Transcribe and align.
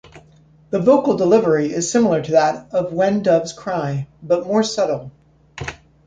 The 0.71 0.79
vocal 0.79 1.15
delivery 1.15 1.71
is 1.71 1.91
similar 1.91 2.23
to 2.23 2.31
that 2.31 2.73
of 2.73 2.91
"When 2.91 3.21
Doves 3.21 3.53
Cry", 3.53 4.07
but 4.23 4.47
more 4.47 4.63
subtle. 4.63 5.11